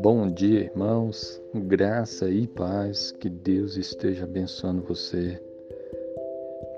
Bom 0.00 0.30
dia, 0.30 0.60
irmãos. 0.60 1.40
Graça 1.54 2.28
e 2.28 2.46
paz. 2.46 3.12
Que 3.12 3.28
Deus 3.28 3.76
esteja 3.76 4.24
abençoando 4.24 4.82
você. 4.82 5.40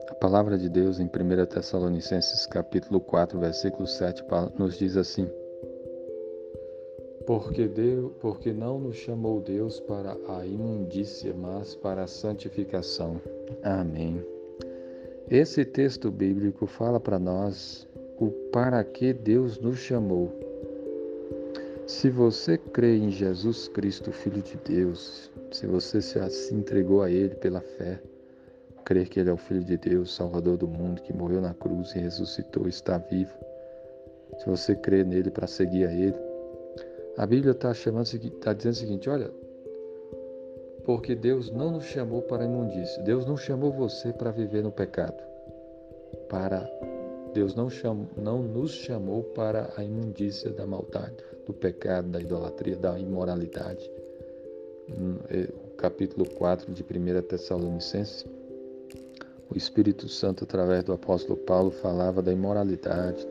A 0.08 0.14
palavra 0.14 0.58
de 0.58 0.68
Deus 0.68 0.98
em 0.98 1.04
1 1.04 1.46
Tessalonicenses 1.46 2.46
capítulo 2.46 3.00
4, 3.00 3.38
versículo 3.38 3.86
7 3.86 4.24
nos 4.58 4.78
diz 4.78 4.96
assim: 4.96 5.28
porque, 7.26 7.66
Deus, 7.66 8.12
porque 8.20 8.52
não 8.52 8.78
nos 8.78 8.96
chamou 8.96 9.40
Deus 9.40 9.80
para 9.80 10.16
a 10.28 10.44
imundícia, 10.44 11.32
mas 11.34 11.74
para 11.74 12.04
a 12.04 12.06
santificação. 12.06 13.20
Amém. 13.62 14.22
Esse 15.30 15.64
texto 15.64 16.10
bíblico 16.10 16.66
fala 16.66 17.00
para 17.00 17.18
nós 17.18 17.88
o 18.18 18.30
para 18.52 18.82
que 18.84 19.12
Deus 19.12 19.58
nos 19.58 19.78
chamou. 19.78 20.32
Se 21.86 22.08
você 22.08 22.56
crê 22.56 22.96
em 22.96 23.10
Jesus 23.10 23.68
Cristo, 23.68 24.10
Filho 24.10 24.40
de 24.40 24.56
Deus, 24.56 25.30
se 25.52 25.66
você 25.66 26.00
se 26.00 26.54
entregou 26.54 27.02
a 27.02 27.10
Ele 27.10 27.34
pela 27.34 27.60
fé, 27.60 28.00
crer 28.84 29.08
que 29.08 29.20
Ele 29.20 29.30
é 29.30 29.32
o 29.32 29.36
Filho 29.36 29.62
de 29.62 29.76
Deus, 29.76 30.14
Salvador 30.14 30.56
do 30.56 30.66
mundo, 30.66 31.02
que 31.02 31.12
morreu 31.12 31.40
na 31.40 31.52
cruz 31.52 31.94
e 31.94 31.98
ressuscitou 31.98 32.66
está 32.68 32.98
vivo, 32.98 33.34
se 34.38 34.46
você 34.46 34.74
crê 34.74 35.04
nele 35.04 35.30
para 35.30 35.46
seguir 35.46 35.86
a 35.86 35.92
Ele, 35.92 36.16
a 37.16 37.26
Bíblia 37.26 37.52
está 37.52 37.72
chamando, 37.74 38.06
está 38.06 38.52
dizendo 38.52 38.72
o 38.72 38.76
seguinte: 38.76 39.10
olha, 39.10 39.30
porque 40.84 41.14
Deus 41.14 41.50
não 41.50 41.70
nos 41.70 41.84
chamou 41.84 42.22
para 42.22 42.42
a 42.42 42.46
imundícia. 42.46 43.02
Deus 43.02 43.24
não 43.24 43.36
chamou 43.36 43.72
você 43.72 44.12
para 44.12 44.30
viver 44.30 44.62
no 44.62 44.70
pecado. 44.70 45.16
Para 46.28 46.68
Deus 47.34 47.56
não, 47.56 47.68
chamou, 47.68 48.06
não 48.16 48.40
nos 48.40 48.70
chamou 48.70 49.24
para 49.24 49.72
a 49.76 49.82
imundícia 49.82 50.50
da 50.50 50.64
maldade, 50.64 51.16
do 51.44 51.52
pecado, 51.52 52.08
da 52.08 52.20
idolatria, 52.20 52.76
da 52.76 52.96
imoralidade. 52.96 53.90
Hum, 54.88 55.16
é, 55.28 55.48
o 55.52 55.76
capítulo 55.76 56.28
4 56.30 56.72
de 56.72 56.82
1 56.84 57.22
Tessalonicenses, 57.22 58.24
o 59.50 59.58
Espírito 59.58 60.08
Santo, 60.08 60.44
através 60.44 60.84
do 60.84 60.92
apóstolo 60.92 61.36
Paulo, 61.36 61.72
falava 61.72 62.22
da 62.22 62.32
imoralidade 62.32 63.26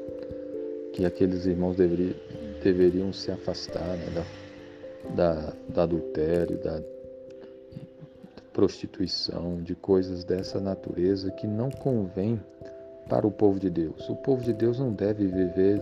que 0.92 1.06
aqueles 1.06 1.46
irmãos 1.46 1.78
deveriam, 1.78 2.16
deveriam 2.62 3.14
se 3.14 3.32
afastar 3.32 3.98
né, 3.98 4.26
da, 5.16 5.16
da, 5.16 5.54
do 5.70 5.82
adultério, 5.82 6.58
da 6.58 6.84
prostituição, 8.52 9.64
de 9.64 9.76
coisas 9.76 10.26
dessa 10.26 10.60
natureza 10.60 11.32
que 11.32 11.48
não 11.48 11.72
convém 11.72 12.40
para 13.08 13.28
o 13.28 13.32
povo 13.32 13.60
de 13.60 13.70
Deus. 13.70 14.10
O 14.10 14.16
povo 14.16 14.44
de 14.44 14.54
Deus 14.54 14.80
não 14.80 14.92
deve 14.92 15.28
viver 15.28 15.82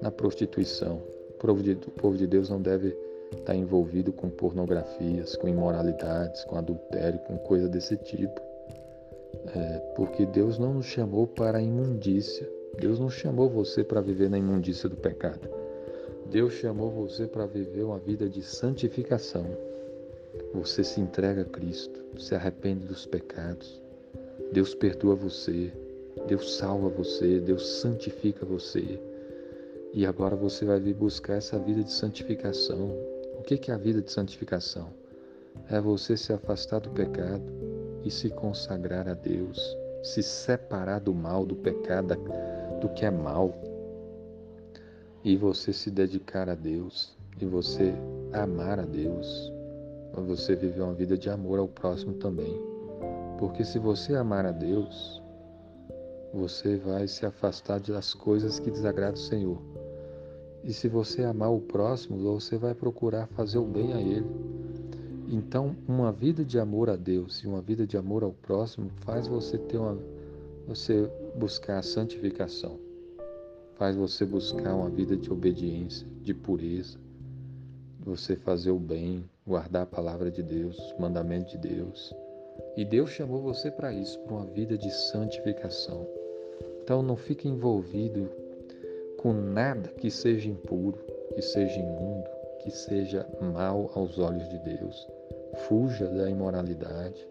na 0.00 0.10
prostituição. 0.10 1.00
O 1.30 1.34
povo 1.34 1.62
de, 2.16 2.26
Deus 2.26 2.48
não 2.48 2.60
deve 2.60 2.96
estar 3.32 3.54
envolvido 3.54 4.12
com 4.12 4.30
pornografias, 4.30 5.36
com 5.36 5.48
imoralidades, 5.48 6.44
com 6.44 6.56
adultério, 6.56 7.18
com 7.20 7.36
coisa 7.38 7.68
desse 7.68 7.96
tipo. 7.96 8.40
É, 9.54 9.78
porque 9.94 10.24
Deus 10.26 10.58
não 10.58 10.74
nos 10.74 10.86
chamou 10.86 11.26
para 11.26 11.58
a 11.58 11.62
imundícia. 11.62 12.48
Deus 12.78 12.98
não 12.98 13.10
chamou 13.10 13.48
você 13.48 13.84
para 13.84 14.00
viver 14.00 14.28
na 14.28 14.38
imundícia 14.38 14.88
do 14.88 14.96
pecado. 14.96 15.48
Deus 16.30 16.54
chamou 16.54 16.90
você 16.90 17.26
para 17.26 17.46
viver 17.46 17.84
uma 17.84 17.98
vida 17.98 18.28
de 18.28 18.42
santificação. 18.42 19.46
Você 20.52 20.82
se 20.82 21.00
entrega 21.00 21.42
a 21.42 21.44
Cristo, 21.44 22.02
se 22.18 22.34
arrepende 22.34 22.86
dos 22.86 23.06
pecados. 23.06 23.80
Deus 24.52 24.74
perdoa 24.74 25.14
você, 25.14 25.72
Deus 26.26 26.56
salva 26.56 26.88
você, 26.88 27.40
Deus 27.40 27.66
santifica 27.80 28.44
você. 28.44 29.00
E 29.92 30.04
agora 30.04 30.34
você 30.34 30.64
vai 30.64 30.80
vir 30.80 30.94
buscar 30.94 31.34
essa 31.34 31.58
vida 31.58 31.82
de 31.82 31.92
santificação. 31.92 32.90
O 33.38 33.42
que 33.42 33.70
é 33.70 33.74
a 33.74 33.78
vida 33.78 34.02
de 34.02 34.10
santificação? 34.10 34.88
É 35.70 35.80
você 35.80 36.16
se 36.16 36.32
afastar 36.32 36.80
do 36.80 36.90
pecado 36.90 37.44
e 38.04 38.10
se 38.10 38.30
consagrar 38.30 39.08
a 39.08 39.14
Deus, 39.14 39.58
se 40.02 40.22
separar 40.22 41.00
do 41.00 41.14
mal, 41.14 41.46
do 41.46 41.56
pecado, 41.56 42.14
do 42.80 42.88
que 42.90 43.04
é 43.04 43.10
mal 43.10 43.54
e 45.26 45.36
você 45.36 45.72
se 45.72 45.90
dedicar 45.90 46.48
a 46.48 46.54
Deus 46.54 47.16
e 47.40 47.44
você 47.44 47.92
amar 48.32 48.78
a 48.78 48.84
Deus, 48.84 49.52
você 50.14 50.54
viver 50.54 50.82
uma 50.82 50.94
vida 50.94 51.18
de 51.18 51.28
amor 51.28 51.58
ao 51.58 51.66
próximo 51.66 52.12
também. 52.14 52.56
Porque 53.36 53.64
se 53.64 53.76
você 53.80 54.14
amar 54.14 54.46
a 54.46 54.52
Deus, 54.52 55.20
você 56.36 56.76
vai 56.76 57.08
se 57.08 57.24
afastar 57.24 57.80
das 57.80 58.14
coisas 58.14 58.58
que 58.58 58.70
desagradam 58.70 59.14
o 59.14 59.24
Senhor. 59.24 59.62
E 60.62 60.72
se 60.72 60.88
você 60.88 61.22
amar 61.22 61.52
o 61.52 61.60
próximo, 61.60 62.18
você 62.18 62.56
vai 62.56 62.74
procurar 62.74 63.26
fazer 63.28 63.58
o 63.58 63.64
bem 63.64 63.92
a 63.92 64.00
ele. 64.00 64.26
Então, 65.28 65.74
uma 65.88 66.12
vida 66.12 66.44
de 66.44 66.58
amor 66.58 66.90
a 66.90 66.96
Deus 66.96 67.42
e 67.42 67.46
uma 67.46 67.60
vida 67.60 67.86
de 67.86 67.96
amor 67.96 68.22
ao 68.22 68.32
próximo 68.32 68.90
faz 69.00 69.26
você 69.26 69.58
ter 69.58 69.78
uma 69.78 69.98
você 70.66 71.08
buscar 71.36 71.78
a 71.78 71.82
santificação 71.82 72.86
faz 73.76 73.94
você 73.94 74.24
buscar 74.24 74.74
uma 74.74 74.88
vida 74.88 75.16
de 75.16 75.30
obediência, 75.30 76.06
de 76.22 76.32
pureza, 76.32 76.98
você 78.00 78.34
fazer 78.34 78.70
o 78.70 78.78
bem, 78.78 79.28
guardar 79.46 79.82
a 79.82 79.86
palavra 79.86 80.30
de 80.30 80.42
Deus, 80.42 80.78
os 80.78 80.98
mandamentos 80.98 81.52
de 81.52 81.58
Deus. 81.58 82.14
E 82.76 82.84
Deus 82.84 83.10
chamou 83.10 83.42
você 83.42 83.70
para 83.70 83.92
isso, 83.92 84.18
para 84.20 84.34
uma 84.34 84.46
vida 84.46 84.78
de 84.78 84.90
santificação. 84.90 86.08
Então 86.86 87.02
não 87.02 87.16
fique 87.16 87.48
envolvido 87.48 88.30
com 89.18 89.32
nada 89.32 89.88
que 89.88 90.08
seja 90.08 90.48
impuro, 90.48 90.96
que 91.34 91.42
seja 91.42 91.80
imundo, 91.80 92.30
que 92.62 92.70
seja 92.70 93.26
mal 93.40 93.90
aos 93.96 94.20
olhos 94.20 94.48
de 94.48 94.58
Deus. 94.60 95.08
Fuja 95.66 96.06
da 96.06 96.30
imoralidade, 96.30 97.26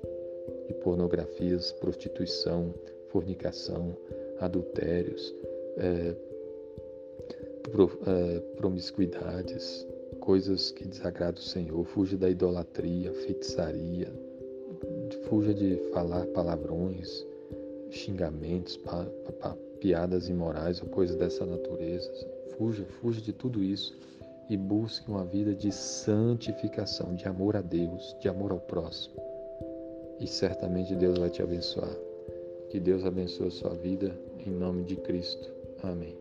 de 0.67 0.73
pornografias, 0.83 1.71
prostituição, 1.71 2.73
fornicação, 3.07 3.95
adultérios, 4.41 5.33
é, 5.77 6.15
é, 8.07 8.39
promiscuidades, 8.57 9.87
coisas 10.19 10.69
que 10.71 10.85
desagradam 10.85 11.39
o 11.39 11.45
Senhor. 11.45 11.85
Fuja 11.85 12.17
da 12.17 12.29
idolatria, 12.29 13.13
feitiçaria. 13.13 14.11
Fuja 15.29 15.53
de 15.53 15.77
falar 15.93 16.25
palavrões, 16.27 17.25
xingamentos, 17.95 18.77
pa, 18.77 19.05
pa, 19.39 19.55
piadas 19.79 20.29
imorais 20.29 20.81
ou 20.81 20.87
coisas 20.89 21.15
dessa 21.15 21.45
natureza. 21.45 22.11
Fuja, 22.57 22.85
fuja 23.01 23.21
de 23.21 23.33
tudo 23.33 23.63
isso 23.63 23.97
e 24.49 24.55
busque 24.55 25.09
uma 25.09 25.25
vida 25.25 25.53
de 25.53 25.71
santificação, 25.71 27.15
de 27.15 27.27
amor 27.27 27.55
a 27.55 27.61
Deus, 27.61 28.15
de 28.19 28.29
amor 28.29 28.51
ao 28.51 28.59
próximo. 28.59 29.15
E 30.19 30.27
certamente 30.27 30.95
Deus 30.95 31.17
vai 31.17 31.29
te 31.29 31.41
abençoar. 31.41 31.93
Que 32.69 32.79
Deus 32.79 33.03
abençoe 33.03 33.47
a 33.47 33.51
sua 33.51 33.73
vida 33.75 34.15
em 34.45 34.51
nome 34.51 34.83
de 34.83 34.95
Cristo. 34.97 35.51
Amém. 35.83 36.15